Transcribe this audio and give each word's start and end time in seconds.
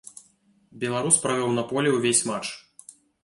Беларус 0.83 1.19
правёў 1.27 1.53
на 1.59 1.63
полі 1.73 1.93
ўвесь 1.99 2.25
матч. 2.33 2.47